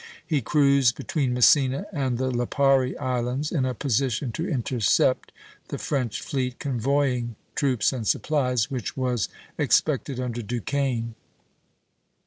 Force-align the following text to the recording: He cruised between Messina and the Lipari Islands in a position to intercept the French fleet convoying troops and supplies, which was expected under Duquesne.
He 0.25 0.41
cruised 0.41 0.95
between 0.95 1.31
Messina 1.31 1.85
and 1.93 2.17
the 2.17 2.31
Lipari 2.31 2.97
Islands 2.99 3.51
in 3.51 3.65
a 3.65 3.75
position 3.75 4.31
to 4.31 4.49
intercept 4.49 5.31
the 5.67 5.77
French 5.77 6.21
fleet 6.21 6.57
convoying 6.57 7.35
troops 7.53 7.93
and 7.93 8.07
supplies, 8.07 8.71
which 8.71 8.97
was 8.97 9.29
expected 9.59 10.19
under 10.19 10.41
Duquesne. 10.41 11.13